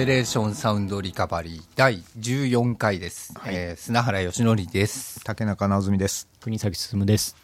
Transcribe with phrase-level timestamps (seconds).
[0.00, 6.26] ペレーションサウンドリカバリー第14回です、えー砂原義則です竹中直澄です。
[6.40, 7.36] 国崎進です。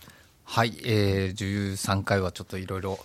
[0.43, 2.98] はい、えー、13回はちょっといろいろ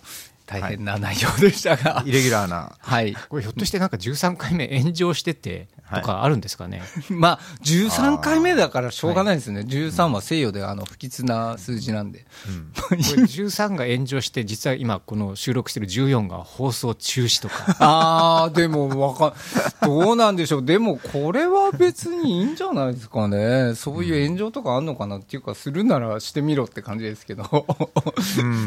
[0.46, 2.78] 大変な内容でしたが、イレギュラーな。
[2.78, 6.82] はい、これひょっとしてなんか13回目炎上しててとかあるんですかね？
[7.10, 12.26] まあ13回目だからしょうがないですね、13は西洋であの不吉な数字なんで、
[12.88, 17.76] これ13が炎上して実は今この収録してる14が放送中止とか。
[17.80, 19.34] あー、でもわかん、
[19.82, 27.66] どうなんでしょう、でもこれは別にいいんじゃないですかね、そういう炎上とかあんのかなっていうか、するならしてみろって感じですけど、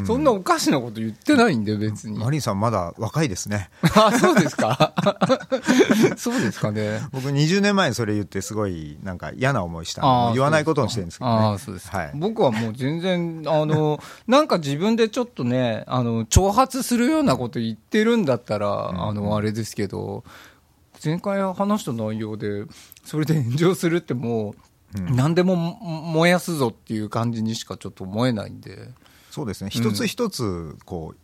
[0.05, 2.17] そんなおかしなこと言ってないんで、別に。
[2.19, 3.69] マリンさんまだ若いですね。
[3.95, 4.93] あ、そうですか。
[6.17, 7.01] そうですかね。
[7.15, 10.01] 僕20年前にそれ言ってすごいなんか嫌な思いした
[10.33, 11.37] 言わないことにしてるんですけどね。
[11.37, 12.11] ああ、そうですか、はい。
[12.13, 20.25] 僕はもう全然、あの、 なんか自分でちょっとね、あの、挑発するようなこと言ってるんだったら、あの、あれですけど、
[21.03, 22.65] 前回話した内容で、
[23.05, 24.55] それで炎上するっても
[24.93, 28.89] う、何でも燃やすぞっていう感じにしかちょっと思えないんで。
[29.31, 29.69] そうですね。
[29.69, 31.17] 一つ一つこう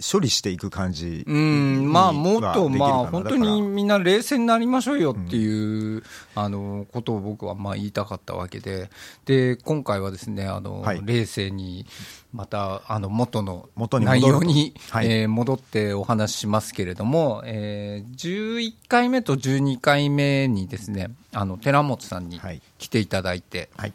[0.00, 1.24] 処理していく感じ。
[1.26, 6.02] うん、まあ、もっと、まあ、本当にみんな冷静になりましょうよっていう、
[6.34, 8.90] あの、ことを僕はまあ言いたかったわけで、
[9.24, 11.00] で、今回はですね、あの、はい。
[11.04, 11.86] 冷静に、
[12.32, 15.10] また、あの、元の内容に、はい。
[15.10, 22.60] えー戻ってお話ししますけれども、えー11回目と12回目にですね、あの、寺本さんにはい。
[22.78, 23.92] 来ていただいて、はい。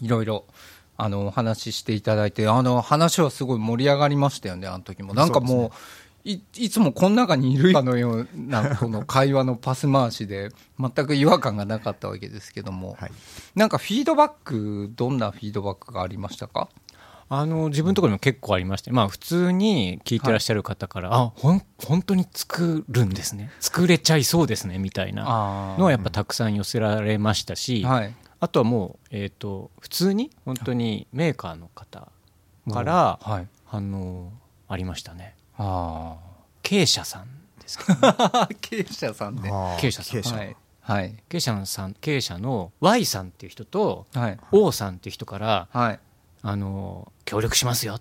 [0.00, 0.44] いろいろ、
[0.96, 5.14] あの、お話ししていただいて、あの、話はすごい盛り上がりましたよね、あの時も。
[5.14, 5.72] なんかも
[6.24, 13.12] う、いいつもこの中にいるかのような、この会話のパス回しで、全く違和感がなかったわけですけども、はい。
[13.56, 16.68] なんかフィードバック、どんなフィードバックがありましたか？
[17.28, 23.50] あの自分のところにも結構ありまして、まあ普通に聞いてらっしゃる方から、あほん本当に作るんですね。
[23.58, 28.14] 作れちゃいそうですねみたいなあのはやっぱたくさん寄せられましたし、はい。
[28.42, 32.08] あとはもう、えー、と普通に本当にメーカーの方
[32.72, 33.48] からはい。
[33.66, 34.32] 反応
[34.68, 36.16] ありましたねあ
[36.60, 37.28] 経営者さん
[37.60, 38.48] ですか、ね、あ。
[38.60, 39.48] 経営者さんで。
[39.48, 40.56] あー経営者さん経営者はい。
[40.80, 41.14] はい。
[41.28, 44.38] 経営者さん経営者の Y さんっていう人とはい。
[44.50, 46.00] O さんっていう人からはい。
[46.42, 48.00] あの協力しますよ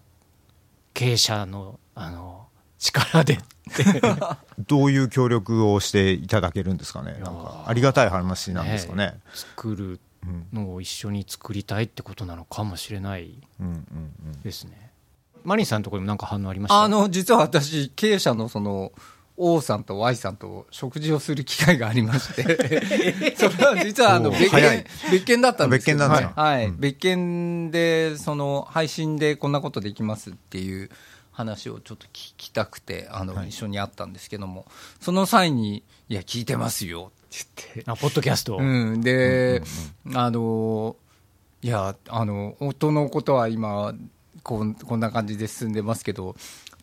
[0.96, 2.48] 経営者のあの
[2.80, 3.38] 力でっ
[3.76, 4.02] て
[4.58, 7.14] どういう協力をしていただけるんですかね。
[7.14, 9.20] なんかありがたい話なんですかね。
[9.36, 10.00] 作るうん
[10.54, 13.36] のを一緒に作りたいってことなのかもしれない。
[14.44, 14.92] ですね。
[15.44, 16.84] マリンさんのところにも何か反応ありました？
[16.84, 18.92] あの、実は私、経営者のその、
[19.38, 22.44] 王さんと Y さんと食事をする機会がありまして、
[23.36, 24.84] それは実はあの別早い。
[24.84, 26.80] 件、別件だったんですけどはい、うん。
[26.80, 30.92] 別件で、その、配信でこんなことできますっていう
[31.32, 33.50] 話をちょっと聞きたくて、あの、はい。
[33.50, 34.66] 一緒に会ったんですけども、
[35.00, 39.64] その際に、いや、聞いてますよって言って、あポッドキャスト、うん、で、
[40.14, 40.96] あの、
[41.62, 43.94] いや、あの、音のことは今、
[44.44, 46.36] こんこんな感じで進んでますけど、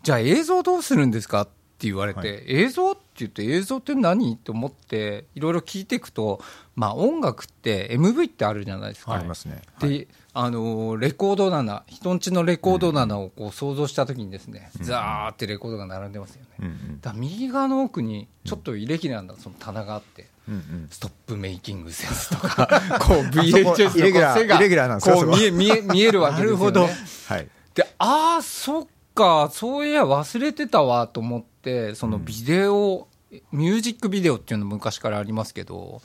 [0.03, 2.44] じゃあ映像どうするんですかって言われて、はい。
[2.47, 4.37] 映像って言って、映像って何？
[4.37, 6.41] と思って、いろいろ聞いていくと、
[6.76, 9.14] まあ音楽って MV ってあるじゃないですか。
[9.14, 9.62] ありますね。
[9.81, 10.06] で、
[10.41, 16.49] あのレコード棚、人んちのレコード棚をこう想像したときにですね、ザーってレコードが並んでますよね。
[16.60, 20.87] うんうんだ右側の奥に、ちょっとイレギュラーなその棚があって、うんうん。
[20.91, 22.69] ストップメイキングセンスとか、
[23.03, 26.65] こう VHS の背がこう見え見え見えるわけですよ、ね。
[26.70, 27.49] なるほどはい。
[27.75, 33.09] で、ああ、そっか、そういや忘れてたわと思って、そのビデオ、
[33.50, 36.00] ミュージックビデオっていうの昔からありますけど、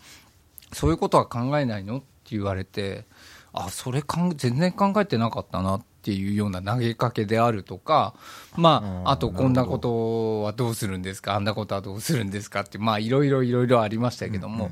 [0.71, 1.97] そういうことは考えないの？
[1.97, 3.05] って言われて、
[3.53, 8.15] あ、それかん全然考えてなかったなっていうような投げかけであるとか、
[8.57, 14.71] まうんあ、あとこんなことはどうするんですか、あんなことはどうするんですかって、まあ、いろいろいろいろありましたけども、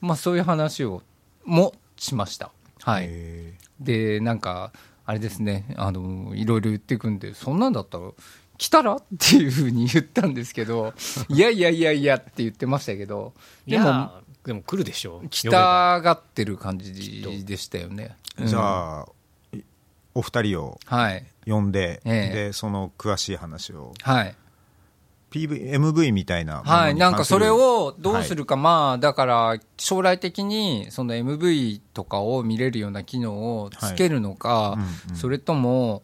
[0.00, 1.02] まあ、そういう話を、
[1.44, 2.52] もしました。
[2.82, 3.06] はい。
[3.08, 4.72] へで、なんか、
[5.06, 8.10] あれですね、あの、いろいろ言っていくんで、そんなんだったら、
[8.58, 10.92] 来たらっていうふうに言ったんですけど、
[11.30, 13.32] いやいやいやいやって言ってましたけど、
[13.66, 14.12] でも、
[14.48, 16.94] でも来るでしょう来たがってる感じ
[17.44, 18.16] でしたよね。
[18.38, 19.06] ーじゃあ、
[19.52, 19.60] い
[20.14, 21.26] お二人をはい。
[21.46, 24.34] 呼んで、ええで、その詳しい話を、はい。
[25.30, 26.94] PV、MV みたいなはい。
[26.94, 36.02] なんかそれ関をどうするか、まあ、だから、将来的に、その MV とかを見れるような機能をつけるのか、はいうんうんそれとも、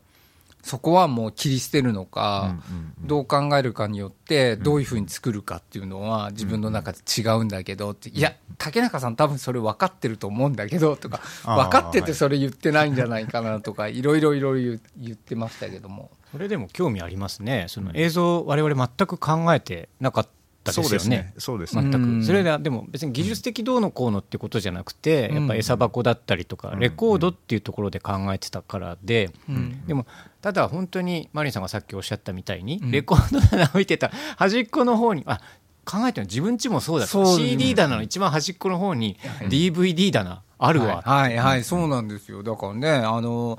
[0.65, 2.57] そこはもう切り捨てるのか、
[3.01, 16.11] どう考えるかによって、どういうふうに作るかっていうのは、自分の中で違うんだけどって、いや、竹中さん、多分それ分かってると思うんだけどとか、分かっててそれ言ってないんじゃないかなとか、 いろいろいろいろ言ってましたけども。
[16.33, 17.67] それでも興味ありますね。
[17.69, 20.29] その映像我々全く考えてなかっ
[20.73, 21.35] ったですよね。
[21.39, 21.83] そうですね。
[21.83, 22.21] 全うん。
[22.21, 22.27] く。
[22.27, 29.87] それが、でも別に技術的どうのこうのってことじゃなくて、やっぱ餌箱だったりとか、レコードっていうところで考えてたからで、うん。
[29.87, 30.07] でも、
[30.41, 32.91] ただ本当にマリンさんがさっきおっしゃったみたいに、うん。
[32.91, 35.41] レコード棚置いてた端っこの方に、あ
[35.85, 39.19] 考えてるの自分ちもそうだそ CD 棚の一番端っこの方に
[39.51, 42.43] DVD 棚あるわ、はい、はい、はい、そうなんですよ。
[42.43, 43.59] だからね、あの、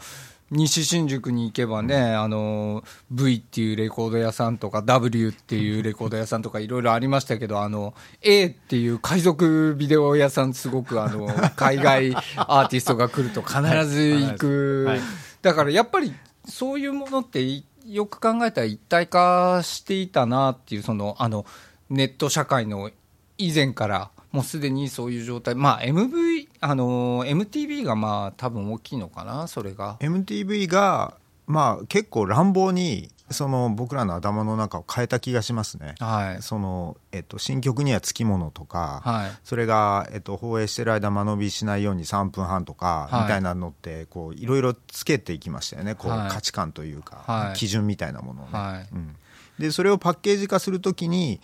[0.56, 14.86] 西新宿に行けばね、あの、V っていうレコード屋さんとか、W っていうレコード屋さんとかいろいろありましたけど、あの、A っていう海賊ビデオ屋さんすごくあの、 海外アーティストが来ると必ず行く。
[14.88, 15.00] はい。
[15.42, 16.14] だからやっぱり
[16.48, 21.46] そういうものっていよく考えたら一体化していたなっていう、その、あの、
[21.90, 22.90] ネット社会の
[23.38, 29.98] 以前から、もうすでにそういう状態、まあ、MV、あの MTV がまあ多分大きいのかな、それが。
[30.00, 31.14] MTV が、
[31.46, 35.94] まあ、結構乱暴にその僕らの頭の中を変えた気がしますね。
[36.00, 36.42] はい。
[36.42, 39.32] そのえっと、新曲にはつきものとか、はい。
[39.44, 49.16] それが、えっと、放映してる間間延びしないように3分半とかはいみたいなのってこういろいろつけていきましたよねこう、はい価値観というか、はい基準みたいなものをね、はいうん、
[49.60, 51.40] でそれをパッケージ化するときに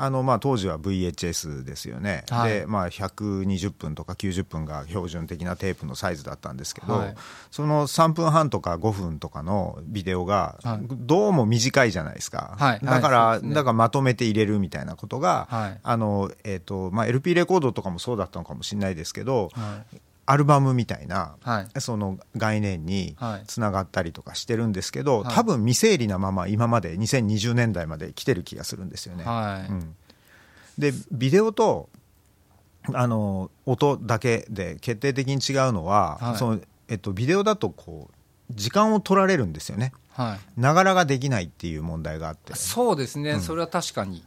[0.00, 2.52] あのまあ当時は VHS ですよね、はい。
[2.52, 7.14] でまあ、120分とか90分が標準的なテープのサイズだったんですけど、はい。
[7.50, 10.86] その3分半とか5分とかのビデオがはい。
[10.88, 12.80] どうも短いじゃないですか、はい。
[12.80, 13.52] だから、ね。
[13.52, 15.80] だからまとめて入れるみたいなことが、はい。
[15.82, 20.00] あのえーとまあ、LP レコードとかもそうだったのかもしれないですけど、はい。
[20.30, 29.24] アルバムみたいな、はいその概念にはいつながったりとかしてるんですけど、はい多分未整理なまま今まで2020年代まで来てる気がするんですよね。
[29.24, 29.72] はい。
[29.72, 29.96] うん、
[30.76, 31.88] でビデオと
[32.92, 38.14] あの音だけで決定的に違うのは、はいそのえっと、ビデオだとこう
[38.54, 39.92] 時間を取られるんですよね。
[40.10, 40.60] はい。
[40.60, 42.54] ながらができないっていう問題があって。
[42.54, 44.24] そうですね、それは確かに。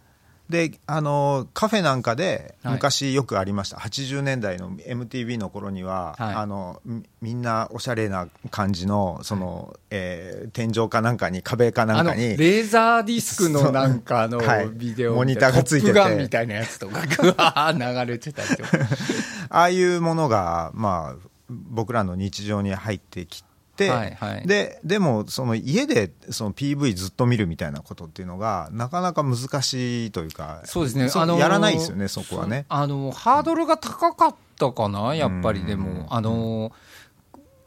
[0.52, 2.74] であのカフェなんかではい。
[2.74, 6.36] 昔よくありました、80年代の MTV の頃には、はい。
[6.36, 16.16] あのみみんなおしゃれな感じのその、えー天井かなんかに壁かなんかにレーザーディスクのなんかのビデオモニターがついてて。
[16.18, 18.70] みたいなやつとか、ぐわー流れてたりとか。
[19.50, 23.51] ああいうものが、まあ、僕らの日常に入ってきて、
[23.90, 24.48] はいはい。
[24.48, 31.10] ででもその家でその PV ずっと見るみたいなことっていうのがなかなか難しいというかそうですね。
[31.10, 32.66] そあのやらないですよねそこはね。
[32.70, 36.08] あの、ハードルが高かったかな、やっぱりでうんも。
[36.10, 36.72] あの、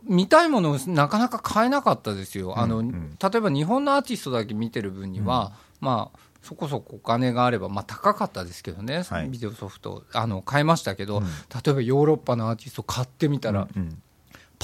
[0.05, 2.59] 見たいものをなかなか買えなかったですよ。
[2.59, 2.89] あの、うん。
[2.89, 9.29] うん例えば日本のアーティストだけ見てる分には、まあ、そこそこお金があれば、まあ高かったですけどね、はい。
[9.31, 11.25] ビデオソフト、あの、買いましたけど、うん。
[11.25, 14.03] 例えばヨーロッパのアーティスト買ってみたら、うん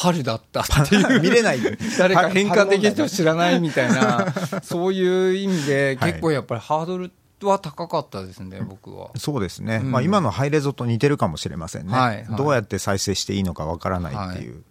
[0.00, 1.20] パルだったっていう。
[1.20, 1.60] 見れない
[1.98, 4.32] 誰か変換できる人は知らないみたいな、
[4.62, 6.12] そういう意味で、はい。
[6.12, 7.12] 結構やっぱりハードル
[7.42, 9.10] は高かったですね、僕は。
[9.16, 9.92] そうですね、うん。
[9.92, 12.16] まあ、今のハイレゾと似てるかもしれませんね、はい。
[12.16, 12.26] はい。
[12.36, 14.62] どうやって再生していいのかわからないっていう、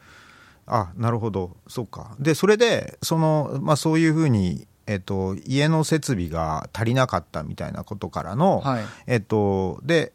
[0.66, 8.84] あなるほど、そうか、でそれでその、まあ、そういうふうに、えっと、家の設備が足りなかったみたいなことからの、はい。
[9.06, 10.12] えっと、で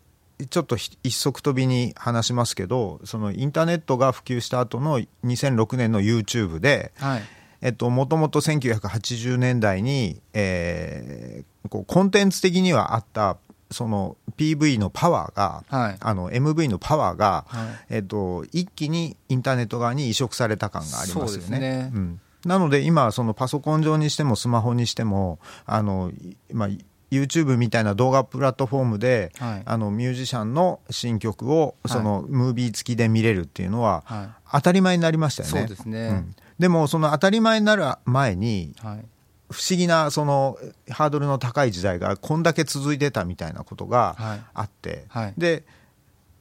[0.51, 7.23] ちょっとひ一足飛びに話しますけど、そのインターネットが普及した後の2006年の YouTube で、はい。
[7.61, 13.39] えっと、もともと1980年代に、えーこうコンテンツ的にはあった
[13.71, 21.59] その PV のパワーが、はいあの MV のパワーが、はいえっと、一気にインターネット側に移植された感がありますよね。
[21.59, 26.69] ねうんなので今そのパソコン上にしてもスマホにしてもあの、いまあ、
[27.15, 29.63] YouTube みたいな動画プラットフォームで、はい。
[29.65, 34.29] あのミュージシャンの新曲をその、ムービー付きで見れるっていうのは、はい。
[34.53, 35.61] 当たり前になりましたよね。
[35.61, 36.11] そうですね。
[36.11, 36.37] ん。
[36.59, 39.05] でもその当たり前になる前にはい。
[39.51, 44.41] 不思議なそのハードルの高い時代がこんだけ続いてたみたいなことがはい。
[44.55, 45.35] あって、はい。
[45.37, 45.65] で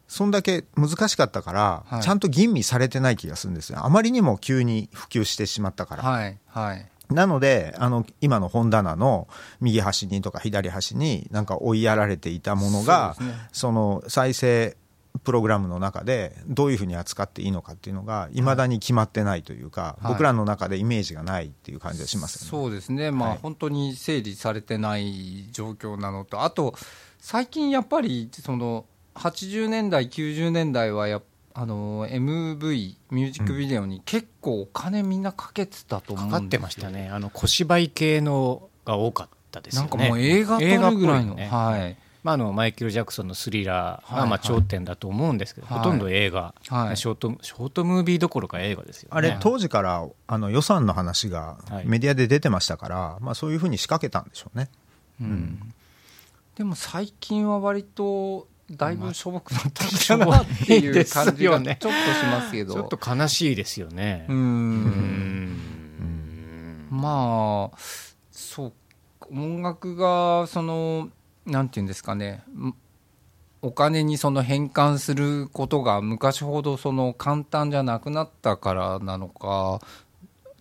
[0.08, 2.02] そんだけ難しかったから、はい。
[2.04, 3.84] ちゃんと吟味されてない気がするんですよ。
[3.84, 6.38] あまりにも急に普及してしまったから、はい。
[6.48, 6.86] はい。
[7.10, 9.28] なのであの今の本棚の
[9.62, 14.78] 右端にとか左端になんか追いやられていたものがそねその再生
[15.24, 22.50] プログラムの中でどういうふうに扱っていいのかっていうのがいまだに決まってないというか、はい僕らの中でイメージがないっていう感じがしますよね。
[22.50, 23.10] そうですね。
[23.10, 26.76] まあ、はい本当に整理されてない状況なのと、あと、
[27.20, 31.24] 最近やっぱり、その、80年代、90年代はやっ
[31.56, 36.38] あの MV ミュージックビデオに結構お金みんなかけてたと思うんですよ。
[36.38, 37.10] かかってましたね。
[37.10, 39.90] あの小芝居系のが多かったですよね。
[39.90, 41.48] なんかもう映画撮るぐらいの、ね。
[41.48, 41.98] はい。
[42.24, 45.78] まあ、あのマイケル・ジャクソンの「スリラー」はいがまあ頂点だと思うんですけど、はい。
[45.80, 46.98] ほとんど映画、はい。
[46.98, 49.10] ショートショートムービーどころか映画ですよね。
[49.12, 51.86] あれ当時からあの予算の話がはい。
[51.86, 54.70] メディアで出てましたから、まあ、そういうふうに仕掛けたんでしょうね。
[55.22, 55.74] うん。
[56.56, 64.26] でも最近は割とだいぶしょぼくなったなっていう感じがちょっとしますけど、ちょっと悲しいですよね。
[64.30, 64.86] ううん。
[64.86, 65.60] ん
[66.90, 67.78] まあ
[68.32, 68.74] そう
[69.32, 71.10] 音楽がその
[71.46, 72.44] なんていうんですかね。
[72.56, 72.74] ん
[73.62, 79.80] お金にその変換することが昔ほどその簡単じゃなくなったからなのか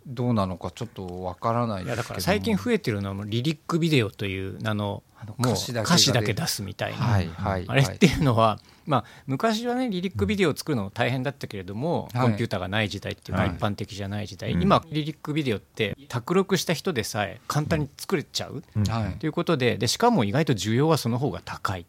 [0.07, 12.29] どうなのかちょっとわからないいですけどやだから最近増えてるのはもうリリックビデオというあのもう歌詞だけが歌詞だけ出すみたいな、はいはいあれっていうのは、まあ、昔はねリリックビデオを作るの大変だったけれども、はい。
[12.29, 13.51] コンピューターがない時代っていうかはい。
[13.53, 14.63] 一般的じゃない時代、うん。
[14.63, 18.85] 今リリックビデオって卓録した人でさえ簡単に作れちゃう、うん。
[18.85, 19.13] はい。
[19.19, 21.87] ということででしかも意外と需要はその方が高い。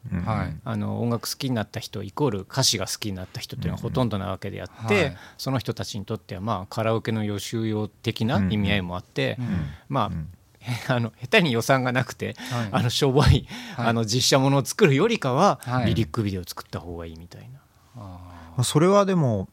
[0.66, 5.18] あの音楽好きになった人イコール歌詞が好きになった人っていうのはほとんどなわけであって、はい。
[5.38, 9.46] その人たちにとってはまあカラオケの予習用的な意味合いもあって、うん。
[9.90, 10.30] まあ、うん
[10.88, 12.70] あの下手に予算がなくて、はい。
[12.72, 13.48] あのしょぼい、はい。
[13.78, 15.88] あの実写ものを作るよりかは、はい。
[15.88, 17.60] リリックビデオを作った方がいいみたいな。
[17.96, 19.50] あまあそれはでも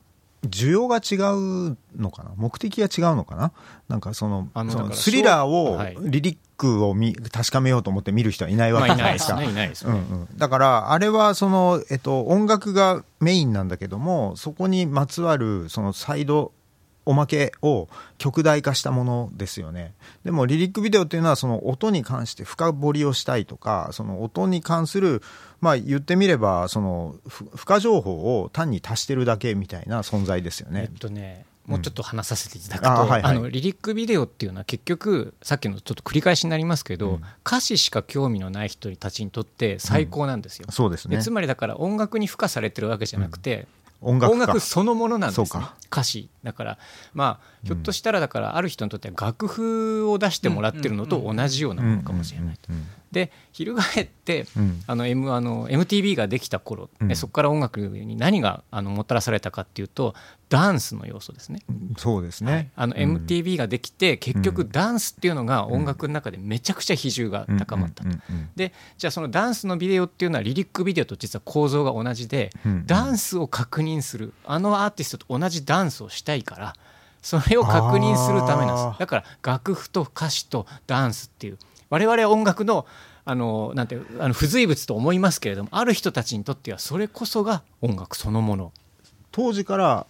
[0.47, 2.31] 需要が違うのかな？
[2.37, 3.53] 目的が違うのかな？
[3.89, 4.49] なんかその
[4.93, 5.97] スリラーを、はい。
[6.01, 9.43] リリックを見確かめようと思って見る人はいないわまあけじゃないですか。
[9.43, 10.29] いないですねいないですうんね。
[10.31, 16.53] うん、だからあれはその、えっと、音楽がメインなんだけどもそこにまつわるそのサイド
[17.07, 17.89] おまけを
[18.19, 19.95] 極大化したものですよね。
[20.25, 25.23] でもリリックビデオっていうのはその音に関して深掘りをしたいとかその音に関する
[25.61, 30.99] まあ言ってみればそのふ付加情報を単に足してるだけみたいな存在ですよえねっ。
[30.99, 33.23] とねもうちょっと話させていただくと、あはいはい。
[33.23, 37.23] あのリリックビデオっていうのは結局さっきのちょっと繰り返しになりますけど、うん。
[37.47, 40.67] 歌詞しか興味のない人たちにとって最高なんですよ。
[40.71, 41.17] そうですね。
[41.17, 43.69] でつまりだから音楽に付加されてるわけじゃなくて、
[44.01, 45.47] 音楽か音楽そのものなんです、ね、
[45.91, 46.31] 歌詞。
[46.43, 46.79] だから
[47.13, 52.59] まあひょっとしたらだからある人にとっては楽譜を出してもらってるのと同じようなものかもしれない。
[52.69, 54.83] うんうんで翻ってうん。
[54.87, 57.09] あの、M、あの MTV ができた頃、うん。
[57.09, 60.15] でそこから音楽に何があのもたらされたかっていうと
[60.49, 61.61] ダンスの要素ですね。
[61.69, 62.71] うんそうですね。
[62.77, 63.17] あのうん。
[63.27, 64.71] MTV ができて結局うん。
[64.71, 68.11] ダンスっていうのが音楽の中でめちゃくちゃ比重が高まったと。
[68.55, 72.87] でじゃあそのダンスのビデオっていうのはリリックビデオと実は構造が同じで、うん。
[72.87, 76.75] ダンスを確認するあのアーティストと同じダンスをしたいから
[77.23, 79.01] それを確認するためなんです。
[79.01, 81.59] だから楽譜と歌詞とダンスっていう
[81.91, 82.87] 我々は音楽の
[83.25, 88.73] あのなんてあの付随物と思いますけれどもある人たちにとってはそれこそが音楽そのもの。
[89.31, 90.07] 当時から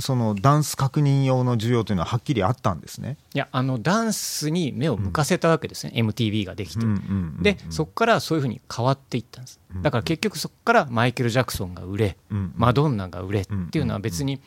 [0.00, 3.16] そのダンス確認用の需要というのははっきりあったんですね。
[3.34, 6.84] いやあのダンスに目を向かせたわけですね、MTV ができて。
[6.84, 9.60] うんうんうんうんでそこからそういうふうに変わっていったんです。
[9.74, 14.40] うんだから結局そこからマイケル・ジャクソンが売れうんマドンナが売れっていうのは別に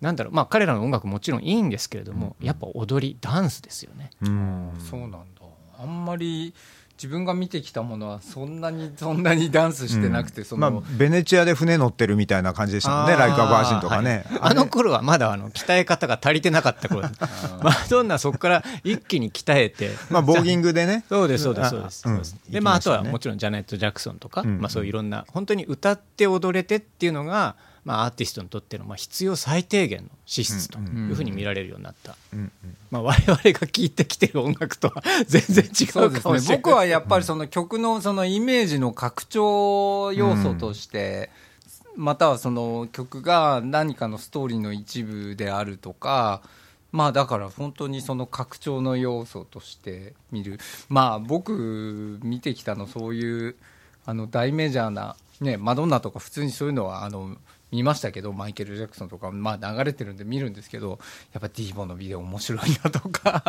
[0.00, 0.32] なんだろう。
[0.32, 4.10] まあ彼らの音楽もちろんいいんですけれどもやっぱ踊りダンスですよね。
[4.22, 4.70] うん。
[4.78, 5.18] そうなんだ
[5.82, 6.54] あんまり
[7.00, 14.26] 自分が見てきたものはそんなにそんなにダンスしてなくて、その、まあ、ベネチアで船乗ってるみたいな感じでしたもんね、ライカ・バージンとかね。
[14.42, 17.08] あの頃はまだあの鍛え方が足りてなかった頃。
[17.62, 19.92] マドンナそこから一気に鍛えて。
[20.10, 21.06] まあ、ボーギングでね。
[21.08, 22.12] そうですそうですそうです、あう
[22.50, 22.52] ん。
[22.52, 24.60] でまああとはもちろんジャネット・ジャクソンとか、うん。
[24.60, 32.16] まあ、そういういろんな本当に歌って踊れてっていうのが、まあ、アーティストにとってのまあ必要最低限の資質というふうに見られるようになった、
[32.90, 36.56] まあ、我々が聴いてきてる音楽とは全然違そうかもしれない。
[36.58, 41.30] 僕はやっぱりその曲のそのイメージの拡張要素として、
[41.96, 46.42] またはその曲が何かのストーリーの一部であるとか
[46.92, 50.58] まあだから本当にその拡張の要素として見る。
[50.88, 53.56] まあ僕見てきたのそういう
[54.06, 57.36] あの大メジャーなねマドンナとか普通にそういうのはあの
[57.70, 60.98] 見ましたけどマイケル・ジャクソンとか、まあ、流れてるんで見るんですけど
[61.32, 63.44] やっぱディーボのビデオ面白いなとか、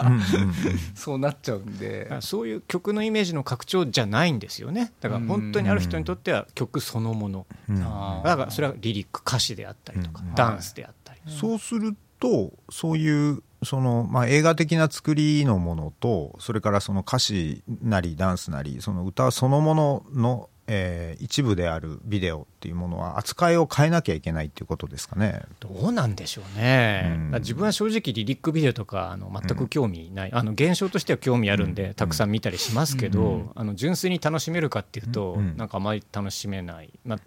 [0.96, 2.22] そうなっちゃうんで。
[2.22, 4.92] そういう曲のイメージの拡張じゃないんですよね。
[5.02, 7.46] だから本当にある人にとっては曲そのもの。
[7.70, 7.80] うん。
[7.80, 10.36] だからそれはリリック歌詞であったりとか、うん。
[10.36, 25.42] ダンスであったり、そうすると、そういう、その、まあ、映画的な作りのものと、それからその歌詞なりダンスなり、その歌そのものの、えー一部であるビデオっていうものは扱いを変えなきゃいけないっていうことですかね。
[25.60, 27.40] どうなんでしょうね、うん。
[27.40, 33.50] 自分は正直リリックビデオとかあの全く興味ない、あの現象としては興味あるんで、たくさん見たりしますけど、うん。
[33.54, 35.58] あの純粋に楽しめるかっていうと、うん。
[35.58, 37.20] なんかあまり楽しめない、まあ、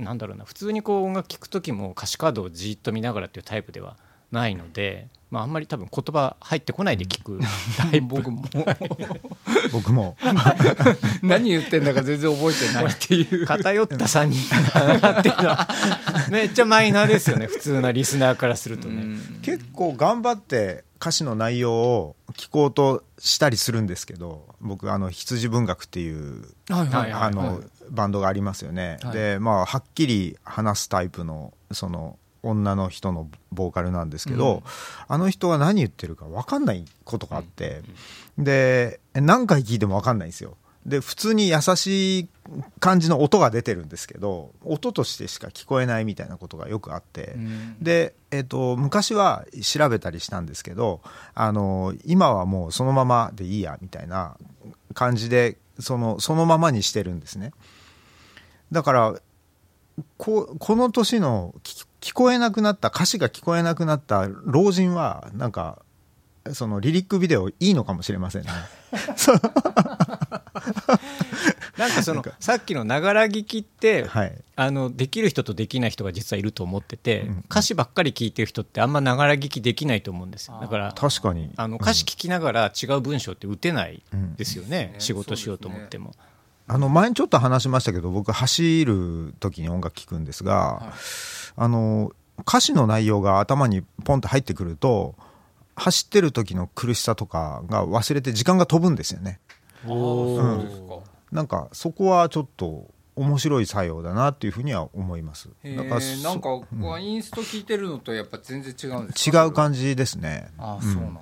[0.00, 0.44] なんだろうな。
[0.44, 3.96] 普通にこう音楽聴く時も歌詞カードをじっと見ながらっていうタイプでは
[4.30, 7.40] ないので、まあ、あんまり多分言葉入ってこないで聞く
[7.76, 8.44] タイプ、 僕も。
[9.72, 10.16] 僕も。
[11.22, 13.46] 何言ってんだか全然覚えてないっていう。
[13.46, 15.68] 偏った3人だなっていうのは
[16.30, 19.18] めっちゃマイナーですよね普通なリスナーからするとね。
[19.42, 29.12] 結構頑張って歌詞の内容を聞こうとしたりするんですけど僕あの羊文学っていうバンドがありますよね、はい。
[29.12, 32.18] でまあはっきり話すタイプのその
[32.48, 34.62] 女の人のボーカルなんですけど、うん。
[35.08, 37.82] あの人は何言ってるか分かんないことがあって、
[38.36, 40.56] で何回聞いても分かんないんですよ。
[40.86, 42.28] で普通に優しい
[42.80, 47.76] 感じの音が出てるんですけど音としてしか聞こえないみたいなことがよくあって、うん。
[47.80, 51.00] で、えっと昔は調べたりしたんですけど
[51.34, 54.36] あの今はもうそのままでいいやみたいな
[54.94, 57.52] 感じでそのそのままにしてるんですね。
[58.72, 59.14] だから
[60.16, 65.82] ここの年の聞聞こえなくなった歌詞が聞こえなくなった老人はなんか
[66.54, 68.48] そのリリックビデオいいのかもしれませんね。
[71.76, 74.32] なんかそのさっきのながら聞きって、はい。
[74.56, 80.56] あのできる人とできない人が実はいると思ってて、うん歌詞ばっかり聞いてる人ってあんまながら聞きできないと思うんですよ。
[80.62, 81.52] だから確かに。
[81.56, 85.00] あの歌詞聞きながら違う文章って打てないうんですよね、うん。
[85.02, 86.14] 仕事しようと思っても、
[86.66, 90.92] あの前にちょっと話しましたけど僕走る時に音楽聴くんですが、はい
[91.58, 95.16] あの歌詞の内容が頭にポンと入ってくると
[95.74, 99.40] 走ってる時の苦しさとかが忘れて時間が飛ぶんですよね。
[99.86, 100.98] おーそうですか。
[101.32, 102.86] なんかそこはちょっと
[103.16, 105.48] 面白い作用だなっていうふうには思います。
[105.64, 110.48] へだかなんか、インスト聞いてるのとやっぱ全然違うんです違かう感じですね。
[110.58, 111.20] ああそうなんだ、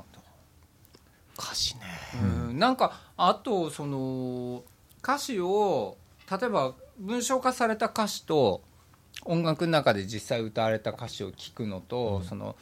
[1.39, 1.81] 歌詞ね。
[2.23, 2.59] うん。
[2.59, 4.63] なんかあとその
[5.03, 5.97] 歌詞を
[6.31, 8.63] 例えば文章化された歌詞と
[9.25, 12.57] 音楽の中で実際歌われた歌詞を聞くのと、その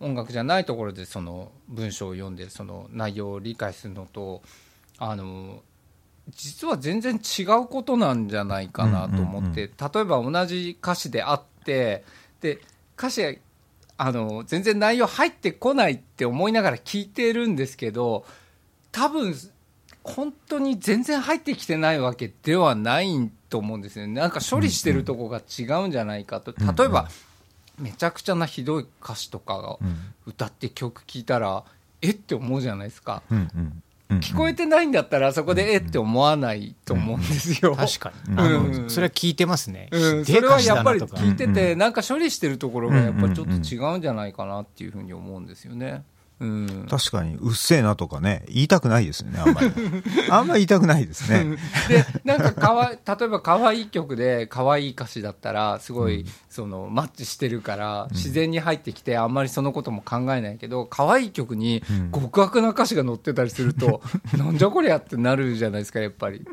[0.00, 4.42] 音楽じゃないところでその文章を読んでその内容を理解するのと
[4.98, 5.62] あの
[6.30, 12.04] 実は全然違うことなんじゃないかなと思って、例えば同じ歌詞であって
[12.40, 12.60] で
[12.96, 13.38] 歌詞
[13.96, 18.24] あの全然内容入ってこないって思いながら聞いてるんですけど
[18.90, 19.34] 多分
[20.02, 24.14] 本当に全然入ってきてないわけではないと思うんですよね。
[24.14, 26.52] なんか処理してるとこが違うんじゃないかと。
[26.52, 27.10] 例えば
[27.78, 29.96] めちゃくちゃなひどい歌詞とかがうん。
[30.24, 31.64] 歌って曲聴いたら
[32.00, 33.22] えって思うじゃないですか。
[34.08, 37.76] 聞こえてないんだったらそこでえって思わないと思うんですよ。
[37.76, 38.90] 確かに、うん。
[38.90, 46.04] それは聞いてますね、うん、ひそれはやっぱり聞いてうんてなんか処理してるところがやっぱりちょっと違うんじゃないかなっていうふうに思うんですよね。
[46.42, 49.70] うん、確かにうっせえなとかね言いたくないですよねあんまり。
[50.28, 51.56] あんまり言いたくないですね。
[51.88, 56.26] でなんかかわ例えば可愛い曲で可愛い歌詞だったらすごい、うん。
[56.50, 62.10] そのマッチしてるから自然に入ってきてあんまりそのことも考えないけど可愛い曲にうん。
[62.12, 64.02] 極悪な歌詞が載ってたりすると、
[64.36, 66.44] なんじゃこりゃってなるじゃないですかやっぱり。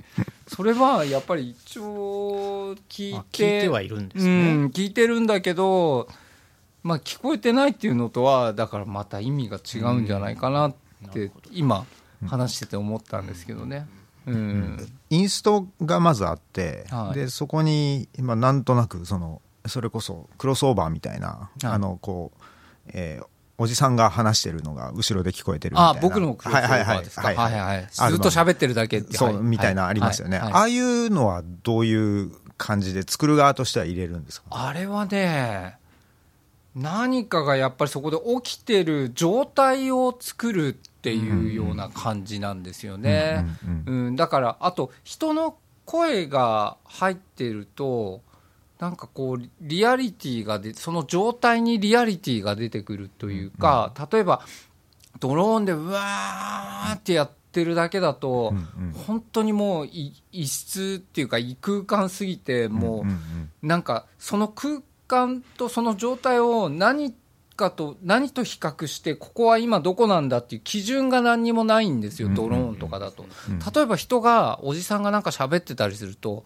[0.47, 6.07] それはやっぱり一応聞いあて聞いてはいるんですうね、ん、聞いてるんだけど、
[6.83, 10.73] まあ、聞こえてないっていうのとはだからまた意味が違うんじゃないかなっ
[11.11, 11.85] て今
[12.25, 13.87] 話してて思ったんですけどね。
[14.25, 14.87] うん。
[15.09, 17.15] インストがまずあって、はい。
[17.15, 21.65] でそこに今なんとなくそのそれこそクロスオーバーみたいな、はい。
[21.65, 22.41] あのこう、
[22.93, 23.25] えー
[23.61, 25.99] おじさんが話してるのが後ろで聞こえてるみたいな。
[25.99, 27.23] あ僕のクロスオーバーですか？
[27.23, 27.87] はいはいはい。
[27.91, 29.17] ずっと喋ってるだけって。
[29.17, 29.43] そう、はい。
[29.43, 30.53] みたいなありますよね、はい。
[30.53, 34.47] ああいうのはどういう感じで作る側としては入れるんですか？
[34.51, 35.75] あれはね、
[36.79, 43.45] 何かがやっぱりそこで起きてる状態を作るっていうような感じなんですよね。
[43.85, 48.21] うんだからあと人の声が入ってると
[48.79, 54.45] なんかこうリアリティがでその状態にリアリティが出てくるというか、例えば
[55.19, 58.53] ドローンでうわーってやってるだけだと、
[59.05, 63.03] 本当にもうい異質っていうか異空間すぎても
[63.63, 64.83] う、なんかその空間
[65.57, 67.13] とその状態を何
[67.55, 72.35] かと何と比較してここは今どこなんだっていう基準が何にもないんですよ、うん。
[72.35, 73.25] ドローンとかだと。
[73.49, 73.59] うん。
[73.59, 76.45] 例えば人がおじさんがなんか喋ってたりすると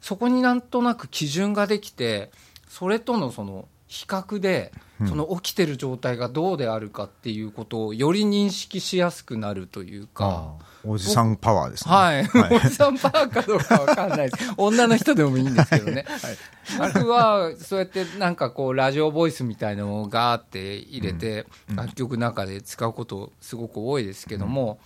[0.00, 2.30] そこになんとなく基準ができて
[2.68, 10.26] それとのその比較でうんその起きてる状態がどうであるかっていうことをより認識しやすくなるというか。
[10.26, 11.94] ああおじさんパワーですね。
[11.94, 12.22] はい、
[12.54, 14.52] おじさんパーかどうかわかんないです。
[14.56, 16.04] 女の人でもいいんですけどね。
[16.78, 24.78] 僕は、そうやってなんかこう、ラジオボイスみたいのをガーって入れて、楽曲の中で使うことすごく多いですけども、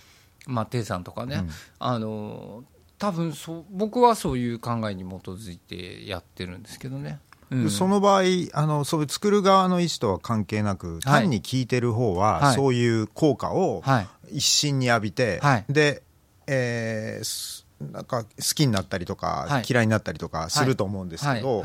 [0.47, 1.49] まあ、テイさんとかね、うん。
[1.79, 2.63] あの、
[2.97, 7.19] 多分そう、僕はそういう考えに基づいてやってるんですけどね。
[7.51, 7.69] うん。
[7.69, 8.21] その場合
[8.53, 12.55] あのそういう作る側の意思とは関係なく、単に聞いてる方は、はい。
[12.55, 14.07] そういう効果をはい。
[14.37, 15.65] 一身に浴びて、はい。
[15.69, 16.03] で、
[16.47, 19.63] えーすなんか好きになったりとか、はい。
[19.67, 21.63] 嫌いになったりとかすると思うんですけど、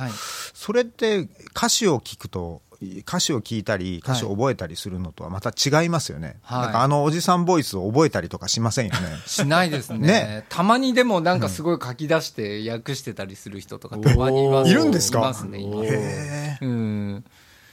[0.54, 6.62] それって歌詞を聞くと歌詞を聞いたり歌詞を覚えたりするのとはまた違いますよね、はい。
[6.62, 8.98] なんかあのおじさんボイスを覚えたりとかしませんよね。
[9.26, 9.98] しないですね。
[9.98, 10.46] ね。
[10.48, 14.70] たまにでもなんかすごい書き出して訳してたりする人とかたまにいます。
[14.70, 15.20] いるんですか？
[15.20, 17.24] いますねいますねへえうん。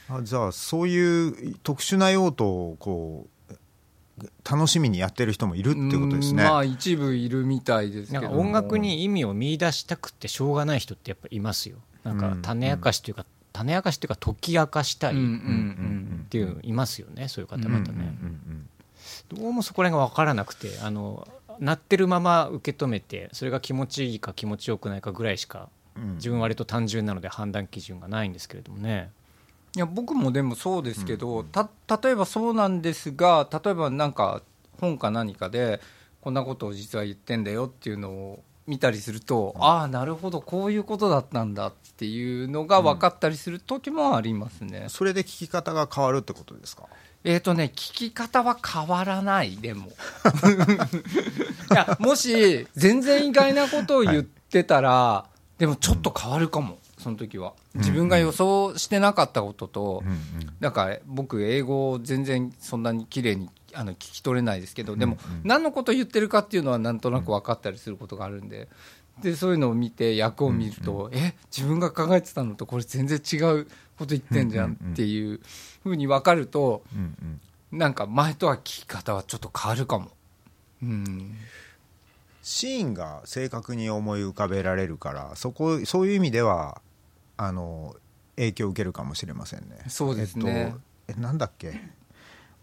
[0.08, 3.54] あじゃあそういう特殊な用途をこう
[4.48, 11.76] 楽しみにやってる人もいるってことですね、うんまあ一部いるみたいですけどなんか音楽に意味を見出したくてしょうがない人ってやっぱいますよ。
[12.04, 12.42] なんかうん。
[12.42, 15.16] 種明かしというか、種明かしというか解き明かしたいっ
[16.28, 18.16] ていういますよねそういう方々ね、
[19.28, 21.26] どうもそこら辺が分からなくてあの
[21.60, 26.14] 鳴ってるまま受け止めてそれが気持ちいいか気持ちよくないかぐらいしかうん。
[26.16, 29.10] 自分割と単純なので判断基準がないんですけれどもね。
[29.76, 31.68] いや僕もでもそうですけど、た
[32.02, 34.42] 例えばそうなんですが例えばなんか
[34.80, 35.80] 本か何かで
[36.20, 46.84] こんなことを実は言ってんだよっていうのを見たりすると、ああなるほどこういうことだったんだっていうのが分かったりする時もありますね、それで聞き方が変わるってことですか？
[47.24, 49.88] えっ、とね聞き方は変わらないでも。
[51.72, 55.26] いやもし全然意外なことを言ってたら、
[55.58, 57.52] でもちょっと変わるかもその時は。
[57.74, 60.18] 自分が予想してなかったことと、うんうん
[60.60, 68.68] なんか僕、英語全然そんなに綺麗にあの聞き取れないですけど、でも何のこと言ってるかっていうのはなんとなく分かったりすることがあるんで、
[69.22, 73.66] でそういうのを見て、役を見ると、え自分が考えてたのとこれ全然違う
[73.98, 75.40] こと言ってんじゃんっていう
[75.82, 77.40] ふうに分かると、うん
[77.72, 77.78] うん。
[77.78, 80.10] なんか前とは聞き方はちょっと変わるかも。
[80.82, 81.36] うん。
[82.42, 86.82] シーンが正確に思い浮かべられるからそこそういう意味では
[87.38, 87.96] あの
[88.36, 89.78] 影響を受けるかもしれませんね。
[89.88, 90.74] そうですね。
[91.08, 91.80] えっと、えなんだっけ？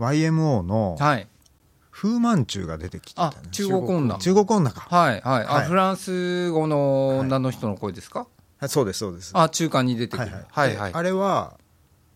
[0.02, 1.28] YMO のはい、
[1.92, 3.38] 風満中が出てきてたね。
[3.44, 4.18] あ中国女。
[4.18, 5.46] 中国女か、はいはい。
[5.46, 5.68] あはい。
[5.68, 8.28] フランス語の女の人の声ですか、
[8.60, 8.70] はい。
[8.70, 9.32] そうですそうです。
[9.36, 10.76] あ中間に出てくる、はいはい。
[10.78, 11.58] はいあれは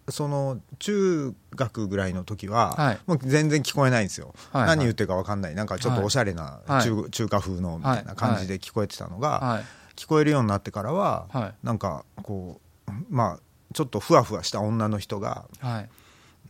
[0.09, 2.99] その中学ぐらいの時は、はい。
[3.07, 4.77] もう全然聞こえないんですよ、はいはい。
[4.77, 5.55] 何言ってるか分かんない。
[5.55, 6.83] なんかちょっとおしゃれなはい。
[6.83, 9.63] 中,、中華風のみたいな感じで聞こえてたのが、はい。
[9.95, 11.53] 聞こえるようになってからは、はい。
[11.63, 13.39] なんかこうまあ
[13.73, 15.89] ちょっとふわふわした女の人が、はい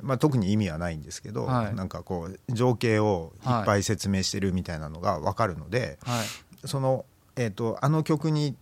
[0.01, 1.75] まあ、特に意味はないんですけど、はい。
[1.75, 6.67] なんかこう情景をいっぱい説明してるみたいなのが分かるので、はい。
[6.67, 7.05] その、
[7.35, 8.55] えー、とあの曲に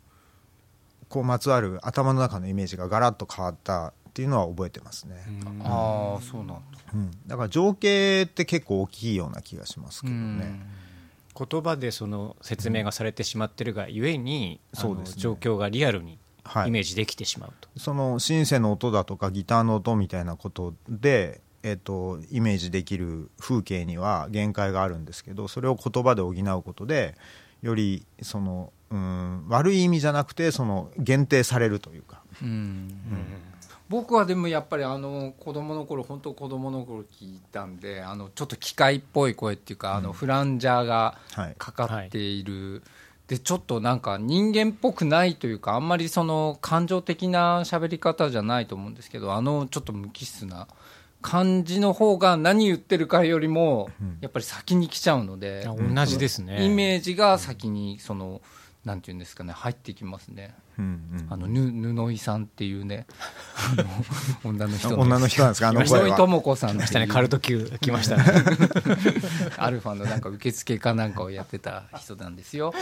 [1.09, 5.23] こうまつわる頭の中のイメージがガラッと変わったっていうのは覚えてますね、
[5.63, 6.61] ああそうなんだ。
[6.93, 7.11] うん。
[7.27, 10.59] だから情景って結構大きいような気がしますけどね、
[11.35, 15.21] 言葉でその説明がされてしまってるがゆえに、あのそうですね。
[15.21, 16.19] 状況がリアルにはい
[16.65, 27.15] イメージできてしまうと、そのシンセの音だとかギターの音みたいなことで、えっとイメージできる風景には限界があるんですけどそれを言葉で補うことで
[27.61, 32.93] よりそのうん悪い意味じゃなくてその限定されるというか、うん。
[33.89, 41.55] 僕はでもやっぱりあの子供の頃本当子供の頃聞いたんであのちょっと機械っぽい声っていうか、あのフランジャーがはい。
[41.57, 42.81] かかっている、
[43.33, 50.67] でちょっとなんか人間っぽくないというかあんまりその感情的な喋り方じゃないと思うんですけどあのちょっと無機質な
[51.23, 53.89] 感じの方が何言ってるかよりも
[54.21, 56.65] やっぱり先に来ちゃうので、あ同じですね。
[56.65, 58.41] イメージが先にその
[58.85, 60.53] なんていうんですかね入ってきますね。
[60.77, 60.87] うんう
[61.23, 61.27] ん。
[61.29, 63.07] あのぬ布井さんっていうね
[63.71, 63.85] あの
[64.43, 66.05] 女の人女の人なんですかあの声は。
[66.05, 66.87] 布井智子さんっていう。
[66.87, 68.23] 来ましたねカルト級来ましたね。
[69.57, 72.73] アルファのなんか受付かなんかをやってた人なんですよ。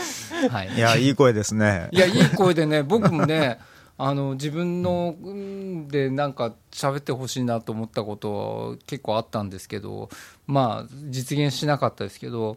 [0.50, 1.88] はい、いやいい声ですね。
[1.92, 3.60] いやいい声でね僕もね
[3.98, 10.10] あの自分のうんでなんか喋ってほしいなと思ったこと結構あったんですけど
[10.48, 12.56] まあ実現しなかったですけど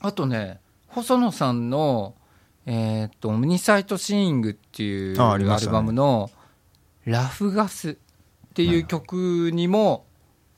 [0.00, 2.14] あとね細野さんの
[2.66, 6.30] えーっと「オムニサイトシーイング」っていうアルバムの
[7.04, 7.96] 「ラフガス」っ
[8.54, 10.04] ていう曲にも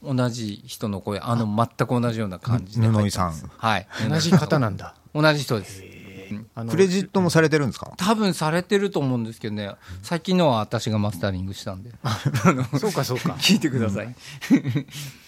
[0.03, 3.33] 同じ人の声あの全く同じような感じで布井さん。
[3.57, 3.87] はい。
[4.09, 4.95] 同じ方なんだ。
[5.15, 5.85] 同じ人です。
[6.55, 7.93] あのクレジットもされてるんですか？
[7.99, 9.71] 多分されてると思うんですけどね。
[10.03, 11.93] 最近のは私がマスタリングしたんで。
[12.81, 13.35] そうかそうか。
[13.38, 14.15] 聞いてください、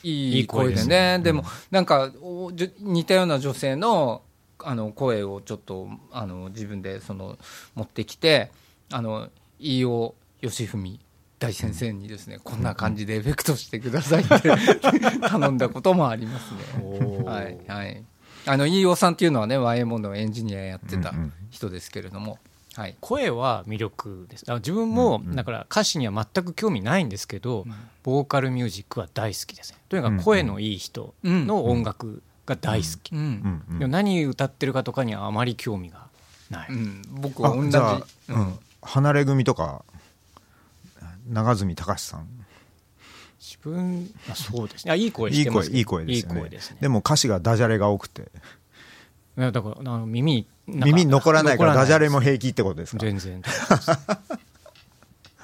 [0.03, 1.21] いい いい声で声ですね。
[1.23, 4.23] でもなんかおじょ似たような女性の
[4.59, 7.39] あの声をちょっとあの自分でその
[7.75, 8.51] 持ってきて
[8.93, 11.01] あの飯尾義文
[11.39, 14.51] 大先生にですねこんな感じでエフェクトしてくださいって
[15.29, 17.25] 頼んだこともありますね。
[17.25, 18.05] はいはい、
[18.47, 21.13] あの飯尾さんっていうのはね YMO のエンジニアやってた
[21.51, 22.39] 人ですけれども、
[22.75, 24.45] はい、声は魅力です。
[24.51, 27.09] あ自分もだから歌詞には全く興味ないん。
[27.09, 27.67] ですけど、
[28.03, 33.63] ボーカルミュージックは大好きですねとにかく声のいい人の音楽が大好き、うん。
[33.81, 36.07] うん何歌ってるかとかにはあまり興味が
[36.51, 37.77] ない、うん、僕は同じ。
[38.83, 39.85] 離れ組とか
[41.29, 42.29] 長住隆さん。
[43.41, 44.93] 自分あそうですね。
[44.93, 46.35] あいい声いいしてます声いい声ですよね。
[46.35, 46.79] いい声ですね。
[46.81, 48.31] でも歌詞がダジャレが多くて。
[49.37, 52.99] だからあの耳耳に残らないから残ダジャレも平気ってことですか？
[53.05, 53.43] 全然。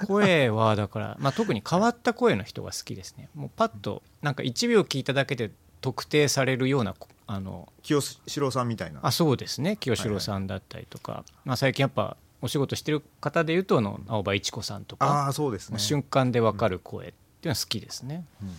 [0.07, 3.29] 声はだから、まあ、特に変わった声の人が好きですね。
[3.35, 6.95] もうパッとなんか1秒聞いただけで特定されるような
[7.27, 8.99] あの清志郎さんみたいな。
[9.03, 9.77] あそうですね。
[9.77, 15.05] 清志郎さんだったりとか、まあ、最近やっぱお仕事してる方でいうとあの青葉一子さんとか。
[15.05, 15.79] ああそうですね。
[15.79, 17.13] 瞬間で分かる声ってい
[17.43, 18.55] うのは好きですね、うんうん。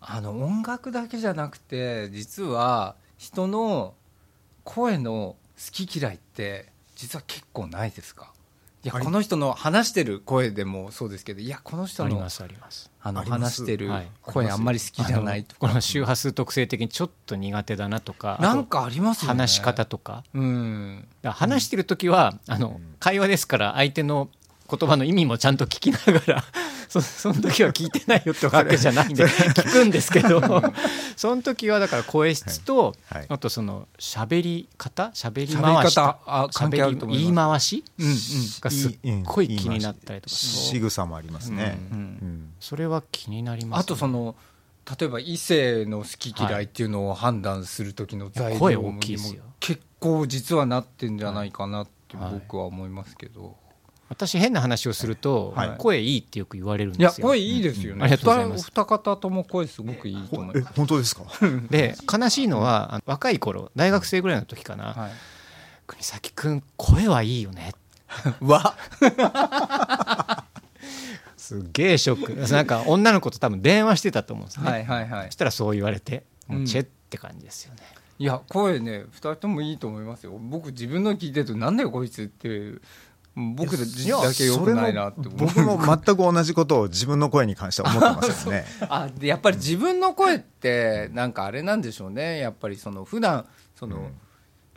[0.00, 3.94] あの音楽だけじゃなくて実は人の
[4.64, 6.66] 声の好き嫌いって
[6.96, 8.32] 実は結構ないですか？
[8.94, 12.90] いやこの人の話してる声でもそうですけどいやこの人のありますあります。
[13.00, 14.08] あの話してるはい。
[14.22, 15.60] 声あんまり好きじゃないとか。
[15.60, 20.24] この周波数特性的にちょっと苦手だなとかなんかありますよね話し方とか。
[20.34, 21.06] うん。
[21.22, 24.28] 話してる時は、あの会話ですから相手の
[24.70, 26.44] 言葉の意味もちゃんと聞きながら
[26.88, 30.40] そその時は聞いてないよってわけじゃないんで 聞くんですけど
[31.16, 33.18] その時はだから声質と、はい。
[33.18, 33.26] はい。
[33.30, 35.10] あとその喋り方？
[35.14, 37.84] 喋り回し喋り言い回し？
[37.98, 38.14] うんうん。
[38.60, 40.34] がすっごい気になったりとか。
[40.34, 41.94] そう仕草もありますね、う。
[41.94, 41.98] ん。
[41.98, 42.52] うん。
[42.60, 44.36] それは気になります、ね、あとその
[44.98, 49.42] 例えば異性の好き嫌いっていうのを判断する時の材料も大きいですよ。
[49.60, 53.56] 結構実はなってんじゃないかなってはい僕は思いますけど、
[54.08, 55.74] 私変な話をすると、はい。
[55.78, 57.26] 声いいってよく言われるんですよ。
[57.26, 58.02] 声いいですよね、うん。
[58.04, 58.60] ありがとうございます。
[58.60, 61.22] お二方とも声すごくいいと思いえます、本当ですか？
[61.70, 65.10] で悲しいのはあの若い頃大学生ぐらいの時かな、はい、
[65.86, 67.72] 国崎君声はいいよね。
[68.40, 68.74] わ。
[71.36, 72.52] すっげえショック。
[72.52, 75.26] なんか女の子と多分電話してたと思うんですね、はいはいはい。
[75.26, 77.80] そしたらそう言われてもううんチェって感じですよね、
[78.18, 80.32] いや声ね二人ともいいと思いますよ。
[80.38, 82.72] 僕自分の聞いてるとなんだよこいつって
[83.54, 83.84] 僕だ
[84.34, 88.64] けよくないなって僕も全く同じことを自分の声に関しては思ってますよね。
[88.88, 92.38] あでやっぱり自分の声ってなんかあれなんでしょうね。
[92.38, 93.46] やっぱりその普段
[93.76, 94.12] その、うん。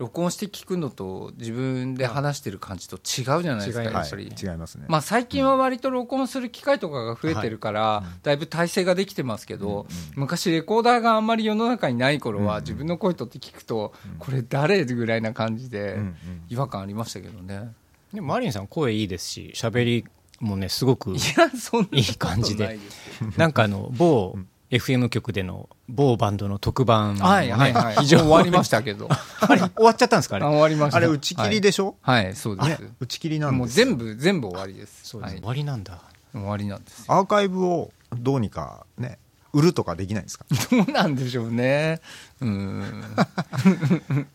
[0.02, 16.00] 録音して聞くのと自分で話してる感じと違うじゃないですかやっぱり、違いますね、まあ、最近は割と録音する機会とかが増えてるから、だいぶ体制ができてますけど、昔レコーダーがあんまり世の中にない頃は、自分の声とって聞くと、これ誰ぐらいな感じで
[16.50, 17.72] 違和感ありましたけどね、
[18.14, 20.06] でもマリンさん声いいですし喋り
[20.40, 21.20] もねすごくい
[21.92, 22.80] いい感じで。
[23.38, 24.36] なんかあの某
[24.72, 27.96] FM 局での某バンドの特番はいはいはい。
[27.98, 28.24] 非常に。
[28.24, 29.10] 終わりましたけど。
[29.42, 30.46] あれ終わっちゃったんですかあれ？
[30.46, 30.98] あ終わりました。
[30.98, 32.90] あれ打ち切りでしょ、はい、はいそうです。
[33.00, 33.86] 打ち切りなんもうですよ。
[33.86, 35.18] 全部全部終わりです。
[35.18, 35.42] はいそうです。
[35.42, 36.02] 終わりなんだ。
[36.34, 37.06] 終わりなんですよ。
[37.14, 39.20] アーカイブをどうにかね
[39.54, 40.46] 売るとかできないんですか？
[40.72, 42.00] どうなんでしょうね。
[42.40, 43.04] うん。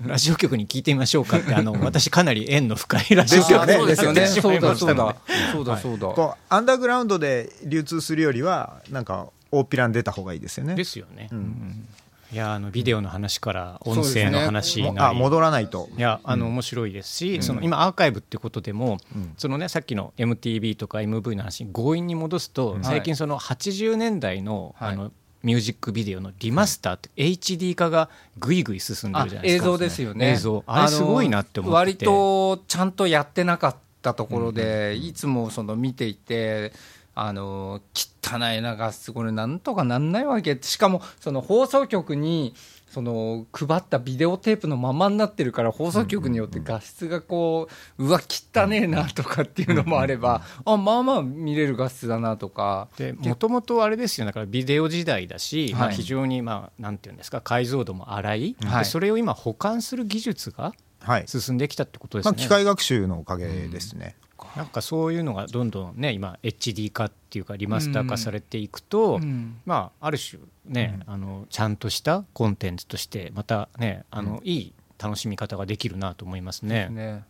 [0.07, 3.75] ラジオ局に聞いてみましょうかってあの私かなり縁の深いラジオですよね。
[3.75, 4.27] 局そうですよね。
[4.27, 5.17] そうだそうだ。
[5.53, 6.07] そうだそうだ。
[6.09, 10.75] こうアンダーグラウンドで流通するよりはなんか大っぴらに出た方がいいですよね。
[10.75, 11.89] ですよね、うん
[12.33, 15.89] いやあのビデオの話から音声の話なり、あ戻らないと。
[15.97, 19.35] いやあの面白いですし、その今アーカイブってことでも、うん。
[19.37, 24.95] そのねさっきの MTV とか MV の話に強引に戻すと、最近その80年代の,、はい。
[24.95, 25.13] あの
[25.43, 30.33] ミュージックビデオのリマスターって HD 化がぐいぐい進んであるじゃないですか映像ですよね。
[30.33, 30.65] 映像。
[30.67, 31.75] あれすごいなって思って。
[31.75, 36.73] 割とちゃんとやってなかったところで、いつもその見ていて
[37.19, 40.59] あの汚いな画質これなんとかなんないわけ。
[40.61, 42.55] しかもその放送局に
[42.91, 48.21] その配ったビデオテープのままになってるから放送局によって画質がこううわ
[48.55, 52.89] 汚ねえなとかっていうのもあればあまあまあ見れる画質だなとか。
[52.99, 58.79] でもともとあれですよだからビデオ時代だし、まあ、はい非常にまあなんていうんですか解像度も荒い、はい。
[58.81, 62.39] でそれを今保管する技術がはい、進んできたってことですまあ、ね。
[62.43, 64.17] 機械学習のおかげですね、
[64.57, 69.59] なんかそういうのがどんどんね今 HD 化っていうかリマスター化されていくと、うん。
[69.67, 76.89] まあある種ね、あのちゃんとしたコンテンツとしてまたねあの、いい楽しみ方ができるなと思いますね。
[76.91, 77.25] ね。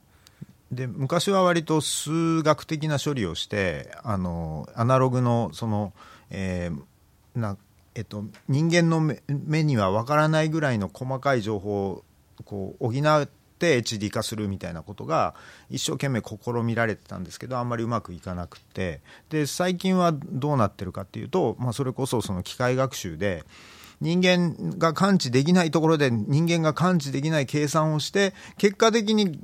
[0.72, 5.92] で昔は割と数学的な処理をしてあのアナログのその、
[6.30, 7.56] えーな
[7.94, 12.04] えっと、人間の目目には分からないぐらいの細かい情報を
[12.44, 15.34] こう補って HD 化するみたいなことが
[15.70, 19.00] 一生懸命試みられてたんですけどあんまりうまくいかなくて。
[19.30, 23.44] で最近はどうなってるかっていうと、まあ、それこそその機械学習で
[24.00, 29.38] 人間が感知できないところで人間が感知できない計算をして結果的に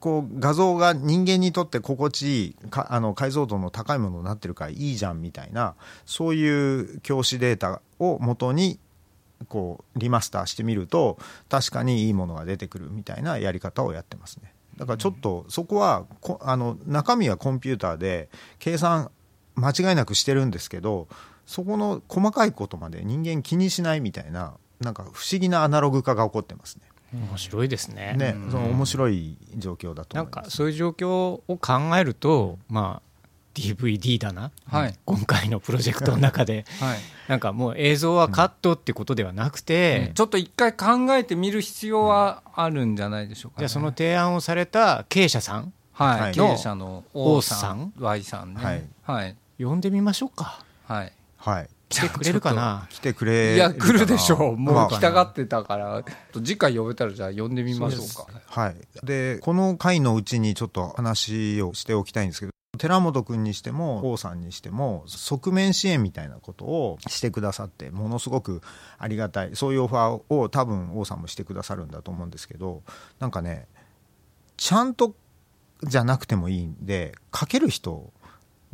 [0.00, 5.74] こう画像が人間にとって心地いいかあの解像度の高いものになってるからいいじゃんみたいな
[6.06, 8.78] そういう教師データを元に
[9.44, 18.28] こうリマスターしてみると確かにいいものが出てくるみたいなやり方をやってますねだからちょっとそこはこあの中身はコンピューターで
[18.58, 19.10] 計算
[19.54, 21.08] 間違いなくしてるんですけど
[21.46, 26.82] そこの細かいことまで人間気にしないみたいななんか不思議なアナログ化が起こってますね。
[27.12, 28.14] 面白いですね。
[28.18, 33.13] ね、その面白い状況だとなんかそういう状況を考えると、まあ
[33.54, 45.72] DVD だな、はい、今回のプロジェクトの中で、 はい、なんかもう映像はカットってことではなくて、うん、ちょっと一回考えてみる必要はあるんじゃないでしょうか、ね、じゃあその提案をされた経営者さん。
[45.92, 47.92] はい、経営者の王さん。
[47.98, 50.64] Y さんね、はい、はい、呼んでみましょうか。
[50.88, 52.88] はい、はい、来てくれるかな？
[52.90, 54.56] 来てくれいや来るでしょう。
[54.56, 56.02] もう来たがってたから。
[56.32, 58.40] 次回呼べたらじゃあ呼んでみましょうか。
[58.48, 58.76] はい。
[59.04, 68.62] でこの回のうちにちょっと話をしておきたいんですけど寺本君にしても王さんにしても側面支援みたいなことをしてくださってものすごく
[68.98, 69.50] ありがたい。
[69.54, 72.82] そういうオファーを多分王さんもしてくださるんだと思うんですけど
[73.18, 73.66] なんかね
[74.56, 75.14] ちゃんと
[75.82, 78.12] じゃなくてもいいんで書ける人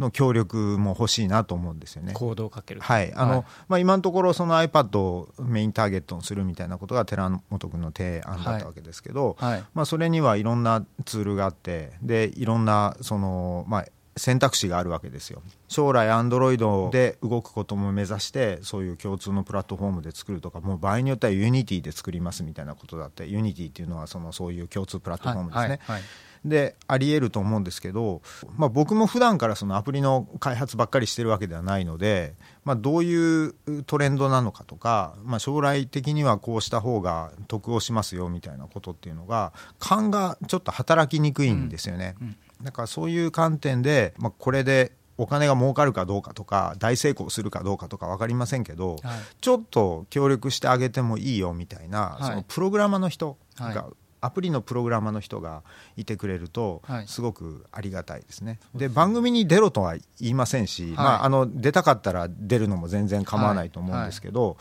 [0.00, 2.14] の協力も欲しいなと思うんですよね。
[2.14, 2.80] 行動をかける。
[2.80, 3.12] はい。
[3.14, 9.52] あの、はい、まあ今のところその iPad をメインターゲットにするみたいなことが寺本君の提案だったわけですけど、はい。
[9.52, 13.86] はい、まあそれにはいろんなツールがあって、でいろんなそのまあ
[14.16, 15.42] 選択肢があるわけですよ。
[15.68, 25.68] 将来 Android で動くことも目指してそういう共通のプラットフォームで作るとかもう場合によっては Unity で作りますみたいなことだって Unity っていうのはそのそういう共通プラットフォームですね、はい。
[25.68, 25.78] はい。
[25.96, 26.02] はい
[26.44, 28.22] でありえると思うんですけど、
[28.56, 33.54] まあ、僕も普段からそのアプリの開発ばっかりしてるわけではないので、まあ、どういう
[33.86, 42.14] トレンドなのかとか、まあ、将来的にはこうした方が得をしますよみたいなことっていうのが勘がちょっと働きにくいんですよね。
[42.20, 53.76] うんうんだからそういう観点で、まあ、これでお金が儲かるかどうかとか大成功するかどうかとか分かりませんけど、はい、ちょっと協力してあげてもいいよみたいな、はい、そのプログラマーの人が、はい、
[54.20, 55.62] アプリのプログラマーの人が
[55.96, 58.58] いてくれるとすごくありがたいですね。
[58.74, 64.56] で番組に出ろとは言いませんし、まあ、あの出たかったら出るのも全然構わないと思うんですけど、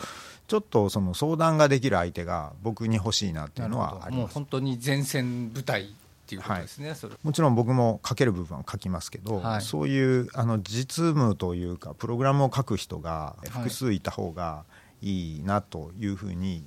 [0.48, 4.18] ちょっとその相談ができる相手が僕に欲しいなっていうのはあります。
[4.18, 5.88] もう本当に前線部隊っ
[6.30, 14.64] ていうことですね、はい、もちろん僕も書ける部分は書きますけど、はい、そういうあの実務というかプログラムを書く人が複数いた方が
[15.02, 16.64] いいなというふうに、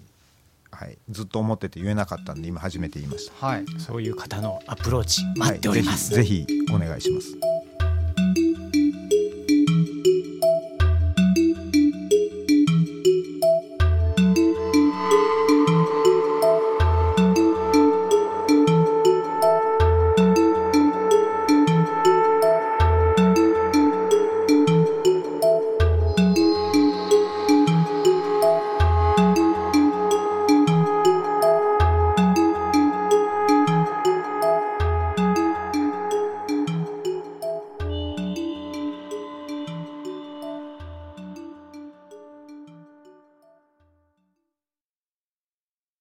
[0.73, 7.37] はい、ずっと思ってて言えなかったんで今初めて言いました、はい、そういう方のアプローチ待っております、ぜひぜひお願いします